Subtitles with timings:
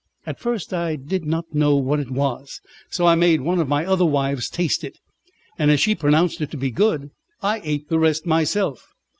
[0.25, 2.59] At first I did not know what it was,
[2.89, 4.97] so I made one of my other wives taste it,
[5.59, 7.11] and as she pronounced it to be good,
[7.43, 8.95] I ate the rest myself.